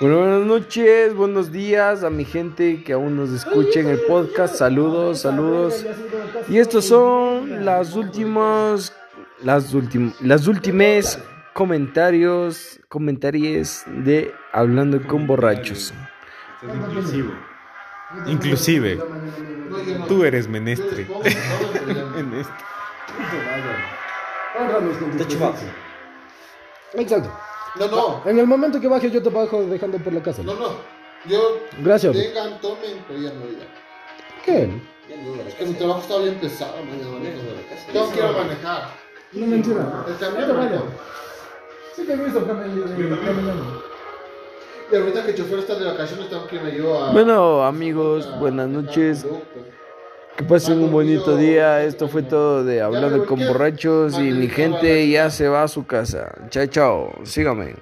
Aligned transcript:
Bueno, 0.00 0.18
buenas 0.18 0.46
noches, 0.46 1.14
buenos 1.14 1.50
días 1.52 2.04
a 2.04 2.10
mi 2.10 2.24
gente 2.24 2.82
que 2.84 2.92
aún 2.92 3.16
nos 3.16 3.30
escucha 3.30 3.80
en 3.80 3.88
el 3.88 4.00
podcast. 4.00 4.56
Saludos, 4.56 5.20
saludos. 5.20 5.84
Y 6.48 6.58
estos 6.58 6.86
son 6.86 7.64
las 7.64 7.94
últimas, 7.94 8.92
las 9.42 9.72
últimas, 9.72 10.20
las 10.20 10.46
últimas 10.46 11.18
comentarios, 11.54 12.80
comentarios 12.88 13.82
de 13.86 14.32
Hablando 14.52 15.00
con 15.06 15.26
Borrachos. 15.26 15.94
Inclusivo. 16.62 17.32
Inclusive, 18.26 18.98
tú 20.08 20.24
eres 20.24 20.48
menestre. 20.48 21.06
en 22.18 22.34
esto. 22.40 22.54
Exacto. 26.94 27.30
No, 27.76 27.88
no, 27.88 28.22
En 28.24 28.38
el 28.38 28.46
momento 28.46 28.80
que 28.80 28.86
baje 28.88 29.10
yo 29.10 29.22
te 29.22 29.30
bajo 29.30 29.62
dejando 29.64 29.98
por 29.98 30.12
la 30.12 30.22
casa. 30.22 30.42
no, 30.42 30.54
no. 30.54 30.68
Yo. 31.26 31.58
Gracias. 31.82 32.14
Vengan, 32.14 32.60
tomen, 32.60 33.02
pero 33.08 33.18
ya 33.20 33.30
no, 33.30 33.46
ya. 33.46 33.66
¿Qué? 34.44 34.70
Es 35.48 35.54
que 35.54 35.64
mi 35.64 35.72
trabajo 35.74 36.00
está 36.00 36.18
bien 36.18 36.34
pesado, 36.36 36.74
mañana. 36.84 37.30
Tengo 37.92 38.10
que 38.12 38.18
ir 38.18 38.24
a 38.24 38.32
manejar. 38.32 38.82
No 39.32 39.46
mentira. 39.46 40.04
El 40.06 40.16
camión, 40.18 40.46
Te 40.46 40.52
vaya. 40.52 40.70
no. 40.76 40.82
Sí 41.96 42.02
te 42.04 42.12
he 42.12 42.16
visto 42.16 42.46
caminando. 42.46 43.82
Y 44.92 44.96
ahorita 44.96 45.24
que 45.24 45.30
el 45.30 45.36
chofer 45.36 45.58
está 45.60 45.74
de 45.76 45.86
vacaciones, 45.86 46.28
tengo 46.28 46.46
que 46.46 46.56
irme 46.56 46.76
yo 46.76 47.02
a. 47.02 47.10
Bueno, 47.12 47.64
amigos, 47.64 48.28
buenas 48.38 48.68
noches. 48.68 49.24
Que 50.36 50.42
pasen 50.42 50.80
un 50.80 50.90
bonito 50.90 51.36
día. 51.36 51.84
Esto 51.84 52.08
fue 52.08 52.22
todo 52.22 52.64
de 52.64 52.80
Hablando 52.80 53.24
con 53.24 53.38
Borrachos 53.38 54.18
y 54.18 54.32
mi 54.32 54.48
gente 54.48 55.08
ya 55.08 55.30
se 55.30 55.48
va 55.48 55.62
a 55.62 55.68
su 55.68 55.86
casa. 55.86 56.32
Chao, 56.50 56.66
chao. 56.66 57.12
Sígame. 57.24 57.74